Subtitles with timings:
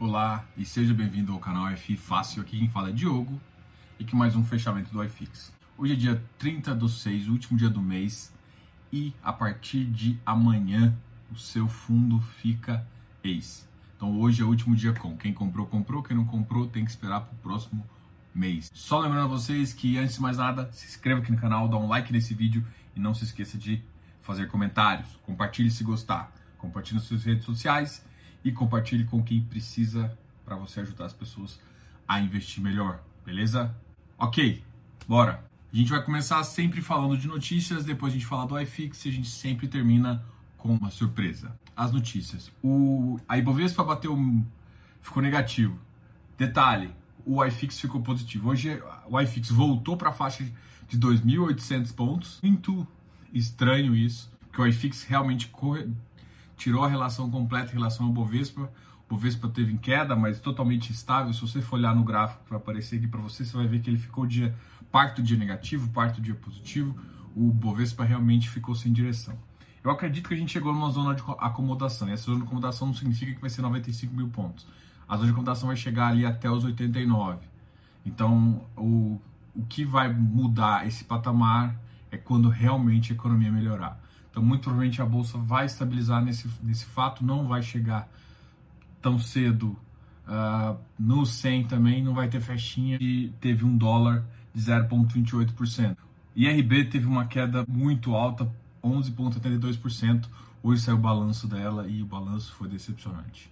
[0.00, 2.40] Olá e seja bem-vindo ao canal FI Fácil.
[2.40, 3.38] Aqui quem fala é Diogo
[3.98, 5.52] e que mais um fechamento do iFix.
[5.76, 8.32] Hoje é dia 30 do 6, último dia do mês,
[8.90, 10.96] e a partir de amanhã
[11.30, 12.82] o seu fundo fica
[13.22, 13.68] ex.
[13.94, 15.18] Então hoje é o último dia com.
[15.18, 16.02] Quem comprou, comprou.
[16.02, 17.86] Quem não comprou, tem que esperar para o próximo
[18.34, 18.70] mês.
[18.72, 21.76] Só lembrando a vocês que, antes de mais nada, se inscreva aqui no canal, dá
[21.76, 23.84] um like nesse vídeo e não se esqueça de
[24.22, 25.14] fazer comentários.
[25.26, 26.32] Compartilhe se gostar.
[26.56, 28.02] Compartilhe nas suas redes sociais
[28.44, 31.60] e compartilhe com quem precisa para você ajudar as pessoas
[32.06, 33.74] a investir melhor, beleza?
[34.18, 34.62] Ok,
[35.06, 35.44] bora!
[35.72, 39.08] A gente vai começar sempre falando de notícias, depois a gente fala do iFix e
[39.08, 40.24] a gente sempre termina
[40.58, 41.56] com uma surpresa.
[41.76, 42.50] As notícias.
[42.62, 44.18] O, a Ibovespa bateu,
[45.00, 45.78] ficou negativo.
[46.36, 46.92] Detalhe,
[47.24, 48.50] o iFix ficou positivo.
[48.50, 50.44] Hoje o iFix voltou para a faixa
[50.88, 52.40] de 2.800 pontos.
[52.42, 52.86] Muito
[53.32, 55.46] estranho isso, que o iFix realmente
[56.60, 58.70] tirou a relação completa em relação ao Bovespa.
[59.06, 61.32] O Bovespa teve em queda, mas totalmente estável.
[61.32, 63.80] Se você for olhar no gráfico que vai aparecer aqui para você, você vai ver
[63.80, 64.54] que ele ficou dia
[64.92, 66.94] parte do dia negativo, parte do dia positivo.
[67.34, 69.38] O Bovespa realmente ficou sem direção.
[69.82, 72.08] Eu acredito que a gente chegou numa zona de acomodação.
[72.10, 74.66] E essa zona de acomodação não significa que vai ser 95 mil pontos.
[75.08, 77.38] A zona de acomodação vai chegar ali até os 89.
[78.04, 79.18] Então, o,
[79.54, 81.74] o que vai mudar esse patamar
[82.10, 83.98] é quando realmente a economia melhorar.
[84.30, 88.08] Então, muito provavelmente a bolsa vai estabilizar nesse, nesse fato, não vai chegar
[89.02, 89.76] tão cedo
[90.26, 95.96] uh, no 100 também, não vai ter festinha e teve um dólar de 0,28%.
[96.36, 98.50] IRB teve uma queda muito alta,
[98.82, 100.26] 11,72%.
[100.62, 103.50] Hoje saiu o balanço dela e o balanço foi decepcionante.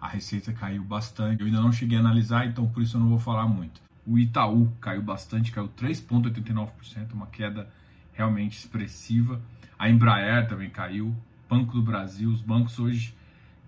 [0.00, 1.40] A receita caiu bastante.
[1.40, 3.80] Eu ainda não cheguei a analisar, então por isso eu não vou falar muito.
[4.06, 7.68] O Itaú caiu bastante, caiu 3,89%, uma queda
[8.12, 9.40] realmente expressiva.
[9.78, 11.14] A Embraer também caiu,
[11.48, 13.14] Banco do Brasil, os bancos hoje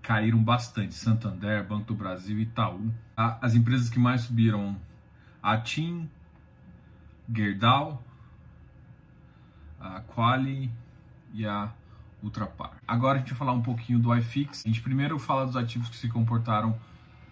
[0.02, 0.94] caíram bastante.
[0.94, 2.92] Santander, Banco do Brasil, Itaú.
[3.16, 4.76] As empresas que mais subiram,
[5.42, 6.08] a TIM,
[7.32, 8.02] Gerdau,
[9.78, 10.70] a Quali
[11.34, 11.70] e a
[12.22, 12.72] Ultrapar.
[12.86, 14.64] Agora a gente vai falar um pouquinho do iFix.
[14.64, 16.78] A gente primeiro fala dos ativos que se comportaram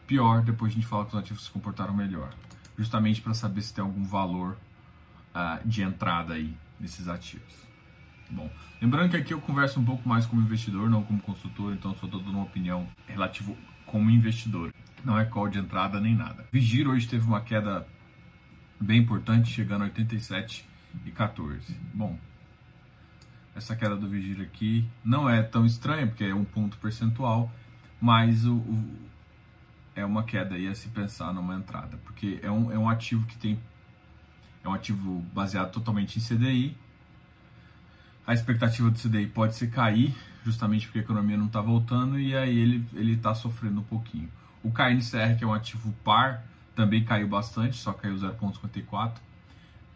[0.06, 2.32] pior, depois a gente fala dos ativos que se comportaram melhor.
[2.78, 4.56] Justamente para saber se tem algum valor
[5.34, 7.66] uh, de entrada aí nesses ativos.
[8.30, 8.50] Bom,
[8.80, 12.06] lembrando que aqui eu converso um pouco mais como investidor, não como consultor, então só
[12.06, 13.54] estou dando uma opinião relativa
[13.86, 14.72] como investidor.
[15.04, 16.46] Não é call de entrada nem nada.
[16.52, 17.86] Vigir hoje teve uma queda
[18.80, 20.68] bem importante, chegando a 87
[21.04, 21.74] e 14.
[21.94, 22.18] Bom,
[23.54, 27.50] essa queda do Vigir aqui não é tão estranha, porque é um ponto percentual,
[28.00, 28.98] mas o, o,
[29.94, 33.26] é uma queda aí a se pensar numa entrada, porque é um, é um ativo
[33.26, 33.58] que tem.
[34.62, 36.76] É um ativo baseado totalmente em CDI,
[38.26, 40.14] a expectativa do CDI pode se cair,
[40.44, 42.58] justamente porque a economia não está voltando e aí
[42.94, 44.28] ele está sofrendo um pouquinho.
[44.62, 46.44] O KNCR, que é um ativo par,
[46.74, 49.12] também caiu bastante, só caiu 0,54.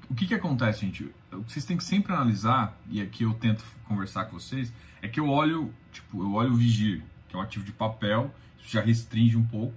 [0.09, 1.11] O que, que acontece, gente?
[1.33, 5.09] O que vocês têm que sempre analisar, e aqui eu tento conversar com vocês, é
[5.09, 8.71] que eu olho, tipo, eu olho o Vigir, que é um ativo de papel, isso
[8.71, 9.75] já restringe um pouco.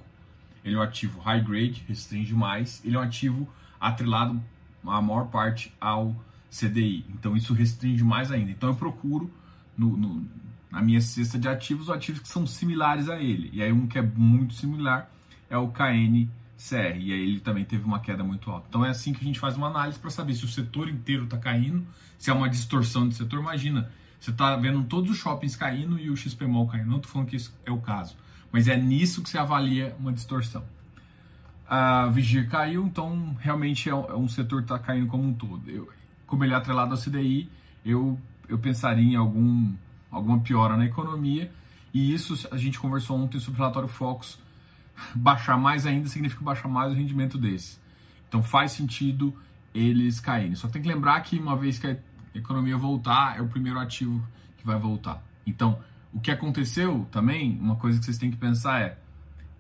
[0.63, 2.83] Ele é um ativo high grade, restringe mais.
[2.85, 3.47] Ele é um ativo
[3.79, 4.41] atrelado
[4.85, 6.15] a maior parte ao
[6.53, 7.05] CDI.
[7.09, 8.51] Então isso restringe mais ainda.
[8.51, 9.31] Então eu procuro
[9.75, 10.25] no, no,
[10.71, 13.49] na minha cesta de ativos ativos que são similares a ele.
[13.51, 15.09] E aí um que é muito similar
[15.49, 16.97] é o KNCR.
[16.99, 18.67] E aí ele também teve uma queda muito alta.
[18.69, 21.23] Então é assim que a gente faz uma análise para saber se o setor inteiro
[21.23, 21.85] está caindo,
[22.19, 23.39] se é uma distorção de setor.
[23.39, 26.87] Imagina, você está vendo todos os shoppings caindo e o XP Mall caindo.
[26.87, 28.15] Não estou falando que isso é o caso.
[28.51, 30.63] Mas é nisso que você avalia uma distorção.
[31.67, 35.67] A Vigir caiu, então realmente é um é setor que está caindo como um todo.
[35.67, 35.89] Eu,
[36.33, 37.47] como ele é atrelado ao CDI,
[37.85, 39.71] eu, eu pensaria em algum,
[40.09, 41.51] alguma piora na economia.
[41.93, 44.39] E isso a gente conversou ontem sobre o relatório Focus.
[45.13, 47.77] Baixar mais ainda significa baixar mais o rendimento desse.
[48.27, 49.31] Então faz sentido
[49.75, 50.55] eles caírem.
[50.55, 51.97] Só tem que lembrar que uma vez que a
[52.33, 54.27] economia voltar, é o primeiro ativo
[54.57, 55.23] que vai voltar.
[55.45, 55.77] Então,
[56.11, 58.97] o que aconteceu também, uma coisa que vocês têm que pensar é,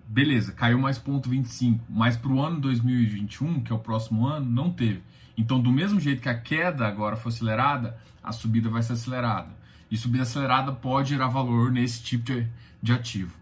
[0.07, 4.49] beleza, caiu mais ponto 25, mas para o ano 2021, que é o próximo ano,
[4.49, 5.03] não teve.
[5.37, 9.49] Então, do mesmo jeito que a queda agora foi acelerada, a subida vai ser acelerada.
[9.89, 12.47] E subida acelerada pode gerar valor nesse tipo de,
[12.81, 13.35] de ativo.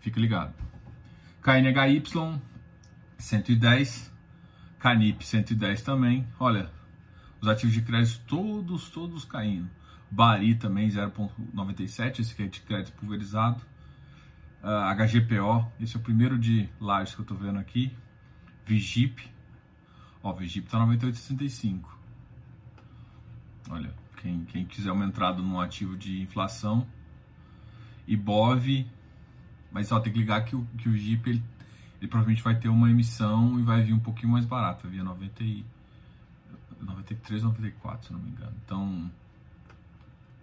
[0.00, 0.54] Fica ligado.
[1.42, 2.02] KNHY
[3.18, 4.12] 110,
[4.78, 6.26] Canip 110 também.
[6.38, 6.70] Olha,
[7.40, 9.68] os ativos de crédito todos, todos caindo.
[10.10, 13.60] Bari também 0,97, esse aqui é de crédito pulverizado.
[14.66, 17.96] Uh, ah, HGPO, esse é o primeiro de lajes que eu estou vendo aqui.
[18.66, 19.30] Vigip
[20.26, 21.84] Ó, Egito tá 98,65.
[23.70, 26.84] Olha, quem, quem quiser uma entrada num ativo de inflação.
[28.08, 28.84] Ibov
[29.70, 31.40] Mas só tem que ligar que o, que o ele,
[32.00, 35.00] ele provavelmente vai ter uma emissão e vai vir um pouquinho mais barato, vai vir
[35.00, 35.64] a 90 e,
[36.80, 38.56] 93, 94, se não me engano.
[38.64, 39.08] Então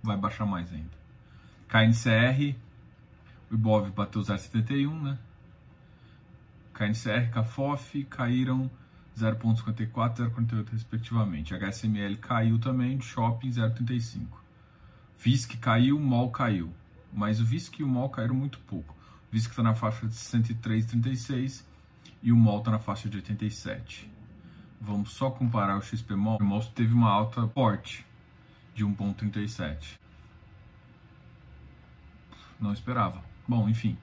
[0.02, 0.98] vai baixar mais ainda.
[1.68, 2.56] KNCR,
[3.54, 5.20] o Ibov bateu 0,71, né?
[6.74, 8.70] KNCR, CAFOF caíram
[9.16, 11.54] 0,54 e 0,48 respectivamente.
[11.54, 14.26] HSML caiu também, Shopping 0,35.
[15.20, 16.74] VISC caiu, MOL caiu.
[17.14, 18.94] Mas o VISC e o MOL caíram muito pouco.
[18.94, 21.64] O VISC está na faixa de 103,36
[22.24, 24.12] e o MOL está na faixa de 87.
[24.82, 26.40] Vamos só comparar o XPMOL.
[26.42, 28.04] O MOL teve uma alta forte
[28.74, 30.00] de 1,37.
[32.60, 33.33] Não esperava.
[33.48, 33.98] Bom, enfim.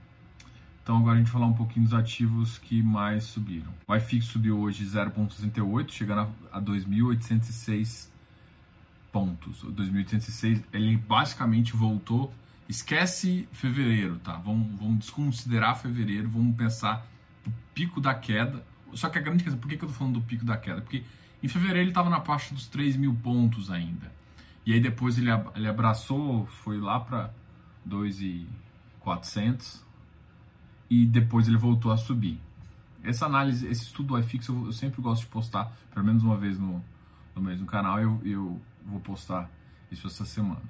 [0.82, 3.72] Então agora a gente falar um pouquinho dos ativos que mais subiram.
[3.86, 8.08] O iFix subiu hoje 0,68, chegando a 2.806
[9.12, 9.62] pontos.
[9.62, 12.32] O 2.806, ele basicamente voltou.
[12.68, 14.34] Esquece fevereiro, tá?
[14.34, 17.06] Vamos, vamos desconsiderar fevereiro, vamos pensar
[17.44, 18.64] no pico da queda.
[18.92, 20.80] Só que a grande questão, por que, que eu tô falando do pico da queda?
[20.80, 21.04] Porque
[21.42, 24.12] em fevereiro ele estava na faixa dos 3 mil pontos ainda.
[24.64, 27.32] E aí depois ele, ele abraçou, foi lá para
[27.84, 28.46] 2,400 e
[31.06, 32.40] depois ele voltou a subir.
[33.02, 36.36] Essa análise, esse estudo do iFix eu, eu sempre gosto de postar, pelo menos uma
[36.36, 36.84] vez no,
[37.34, 39.50] no mesmo canal, eu, eu vou postar
[39.90, 40.62] isso essa semana.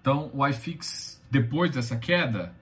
[0.00, 2.54] Então, o iFix, depois dessa queda,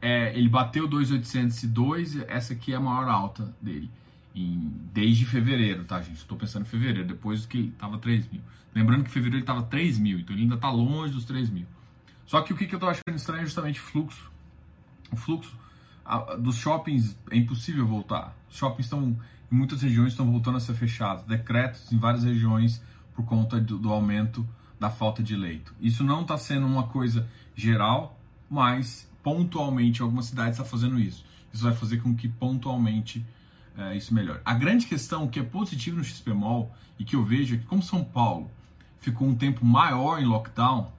[0.00, 3.90] é, ele bateu 2,802, essa aqui é a maior alta dele,
[4.34, 6.16] em, desde fevereiro, tá, gente?
[6.16, 8.42] Estou pensando em fevereiro, depois que estava 3 mil.
[8.74, 11.66] Lembrando que fevereiro ele estava 3 mil, então ele ainda está longe dos 3 mil.
[12.32, 14.32] Só que o que, que eu estou achando estranho é justamente o fluxo.
[15.10, 15.54] O fluxo
[16.02, 18.34] a, dos shoppings é impossível voltar.
[18.48, 21.24] Os shoppings estão, em muitas regiões, estão voltando a ser fechados.
[21.24, 22.82] Decretos em várias regiões
[23.14, 24.48] por conta do, do aumento
[24.80, 25.74] da falta de leito.
[25.78, 28.18] Isso não está sendo uma coisa geral,
[28.48, 31.26] mas pontualmente algumas cidades estão tá fazendo isso.
[31.52, 33.22] Isso vai fazer com que pontualmente
[33.76, 34.40] é, isso melhore.
[34.42, 37.82] A grande questão que é positivo no XPMOL e que eu vejo é que como
[37.82, 38.50] São Paulo
[39.00, 40.90] ficou um tempo maior em lockdown,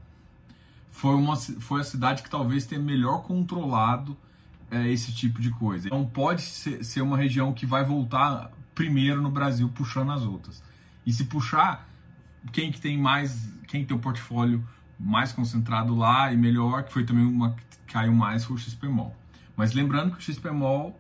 [0.94, 4.16] foi, uma, foi a cidade que talvez tenha melhor controlado
[4.70, 5.88] é, esse tipo de coisa.
[5.88, 10.64] Então pode ser, ser uma região que vai voltar primeiro no Brasil puxando as outras.
[11.04, 11.90] E se puxar,
[12.52, 14.64] quem que tem mais, quem tem o portfólio
[15.00, 19.16] mais concentrado lá e melhor, que foi também uma que caiu mais, foi o XPMOL.
[19.58, 20.98] Mas lembrando que o XPMOL,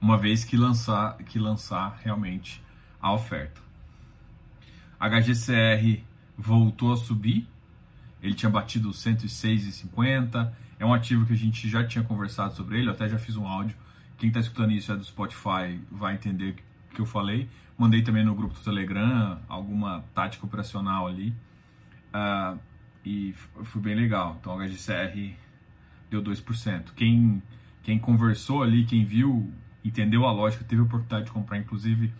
[0.00, 2.62] Uma vez que lançar, que lançar realmente
[3.00, 3.60] a oferta.
[4.98, 6.02] HGCR
[6.36, 7.46] voltou a subir.
[8.22, 10.52] Ele tinha batido 106,50.
[10.78, 12.88] É um ativo que a gente já tinha conversado sobre ele.
[12.88, 13.76] Eu até já fiz um áudio.
[14.18, 16.56] Quem está escutando isso é do Spotify vai entender
[16.90, 17.48] o que eu falei.
[17.76, 21.34] Mandei também no grupo do Telegram alguma tática operacional ali.
[22.14, 22.58] Uh,
[23.04, 23.34] e
[23.64, 24.36] foi bem legal.
[24.40, 25.34] Então, o HGCR
[26.10, 26.92] deu 2%.
[26.94, 27.42] Quem,
[27.82, 29.52] quem conversou ali, quem viu
[29.86, 32.12] entendeu a lógica, teve a oportunidade de comprar inclusive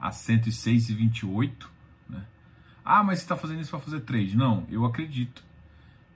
[0.00, 1.66] a 106,28,
[2.08, 2.24] né?
[2.84, 4.36] Ah, mas você está fazendo isso para fazer trade?
[4.36, 5.42] Não, eu acredito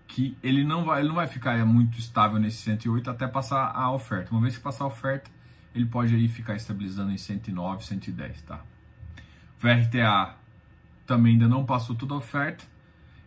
[0.06, 3.90] que ele não vai, ele não vai ficar muito estável nesse 108 até passar a
[3.92, 4.32] oferta.
[4.32, 5.30] Uma vez que passar a oferta,
[5.74, 8.62] ele pode aí ficar estabilizando em 109, 110, tá?
[9.58, 10.34] VRTA
[11.06, 12.64] também ainda não passou toda a oferta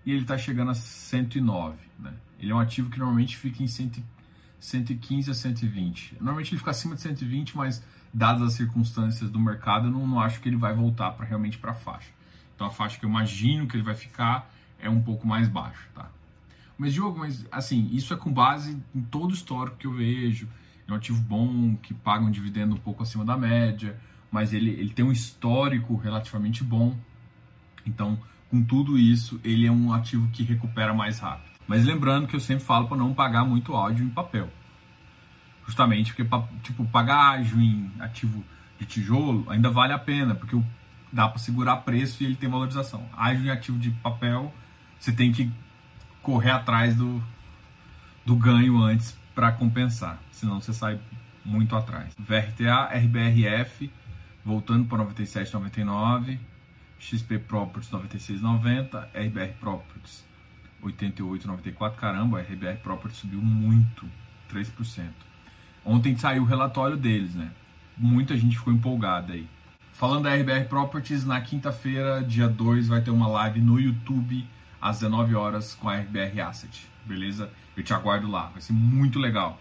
[0.05, 2.13] e ele está chegando a 109, né?
[2.39, 4.03] Ele é um ativo que normalmente fica em 100,
[4.61, 6.15] 115 a 120.
[6.19, 10.19] Normalmente ele fica acima de 120, mas dadas as circunstâncias do mercado, eu não, não
[10.19, 12.09] acho que ele vai voltar para realmente para a faixa.
[12.55, 14.49] Então a faixa que eu imagino que ele vai ficar
[14.79, 16.09] é um pouco mais baixa, tá?
[16.77, 20.47] Mas, Diogo, mas assim, isso é com base em todo o histórico que eu vejo.
[20.87, 23.99] É um ativo bom, que paga um dividendo um pouco acima da média,
[24.31, 26.95] mas ele, ele tem um histórico relativamente bom.
[27.85, 31.50] Então, com tudo isso, ele é um ativo que recupera mais rápido.
[31.71, 34.49] Mas lembrando que eu sempre falo para não pagar muito áudio em papel.
[35.65, 36.29] Justamente porque,
[36.61, 38.43] tipo, pagar ágio em ativo
[38.77, 40.61] de tijolo ainda vale a pena, porque
[41.13, 43.07] dá para segurar preço e ele tem valorização.
[43.15, 44.53] Ágio em ativo de papel,
[44.99, 45.49] você tem que
[46.21, 47.23] correr atrás do,
[48.25, 50.99] do ganho antes para compensar, senão você sai
[51.45, 52.13] muito atrás.
[52.19, 53.89] VRTA, RBRF,
[54.43, 56.37] voltando para 97,99,
[56.99, 60.30] XP Properties 96,90, RBR Properties
[60.83, 61.95] 88,94.
[61.95, 64.05] Caramba, a RBR Properties subiu muito,
[64.49, 65.09] 3%.
[65.83, 67.51] Ontem saiu o relatório deles, né?
[67.97, 69.47] Muita gente ficou empolgada aí.
[69.93, 74.47] Falando da RBR Properties, na quinta-feira, dia 2, vai ter uma live no YouTube
[74.81, 77.51] às 19 horas com a RBR Asset, beleza?
[77.77, 79.59] Eu te aguardo lá, vai ser muito legal.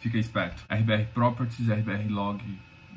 [0.00, 0.64] Fica esperto.
[0.70, 2.42] RBR Properties, RBR Log,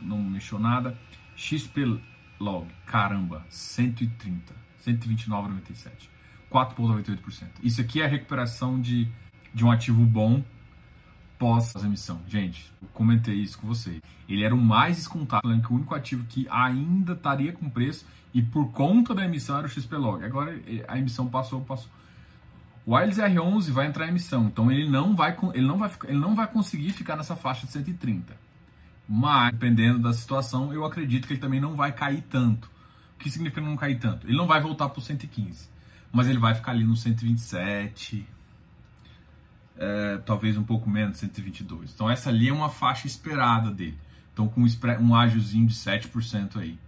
[0.02, 0.98] não mexeu nada.
[1.36, 2.00] XP
[2.40, 4.54] Log, caramba, 130,
[4.86, 6.10] 129,97,
[6.52, 7.48] 4,98%.
[7.64, 9.08] Isso aqui é a recuperação de,
[9.54, 10.44] de um ativo bom
[11.38, 12.22] pós-emissão.
[12.28, 14.02] Gente, eu comentei isso com vocês.
[14.28, 18.42] Ele era o mais descontado, que o único ativo que ainda estaria com preço e
[18.42, 20.24] por conta da emissão era o XPlog.
[20.24, 21.90] Agora a emissão passou, passou.
[22.86, 26.18] O Wiles R11 vai entrar em emissão, então ele não vai, ele não vai, ele
[26.18, 28.34] não vai conseguir ficar nessa faixa de 130.
[29.08, 32.70] Mas, dependendo da situação, eu acredito que ele também não vai cair tanto.
[33.16, 34.28] O que significa não cair tanto?
[34.28, 35.70] Ele não vai voltar para o 115,
[36.12, 38.28] mas ele vai ficar ali no 127,
[39.78, 41.94] é, talvez um pouco menos, 122.
[41.94, 43.98] Então essa ali é uma faixa esperada dele.
[44.34, 44.66] Então com
[45.00, 46.80] um ágiozinho de 7% aí.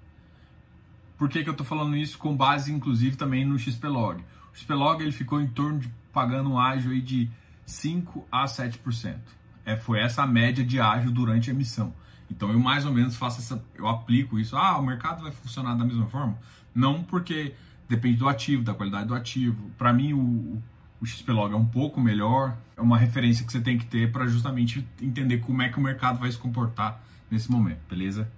[1.17, 2.17] Por que, que eu estou falando isso?
[2.17, 4.23] Com base inclusive também no XPlog.
[4.53, 7.29] O XPlog ele ficou em torno de pagando um ágio aí de
[7.65, 9.17] 5 a 7%.
[9.65, 11.93] É, foi essa a média de ágio durante a emissão.
[12.29, 14.55] Então eu mais ou menos faço essa, eu aplico isso.
[14.55, 16.38] Ah, o mercado vai funcionar da mesma forma?
[16.73, 17.53] Não, porque
[17.89, 19.72] depende do ativo, da qualidade do ativo.
[19.77, 20.62] Para mim o,
[21.01, 24.27] o XPlog é um pouco melhor, é uma referência que você tem que ter para
[24.27, 28.31] justamente entender como é que o mercado vai se comportar nesse momento, beleza?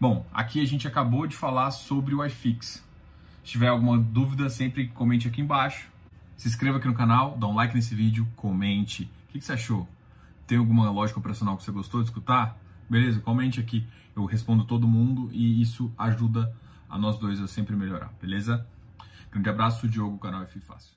[0.00, 2.84] Bom, aqui a gente acabou de falar sobre o iFix.
[3.42, 5.88] Se tiver alguma dúvida, sempre comente aqui embaixo.
[6.36, 9.04] Se inscreva aqui no canal, dá um like nesse vídeo, comente.
[9.28, 9.88] O que, você achou?
[10.46, 12.58] Tem alguma lógica operacional que você gostou de escutar?
[12.88, 13.20] Beleza?
[13.20, 13.86] Comente aqui.
[14.14, 16.54] Eu respondo todo mundo e isso ajuda
[16.88, 18.66] a nós dois a sempre melhorar, beleza?
[19.30, 20.95] Grande abraço, Diogo, canal F Fácil.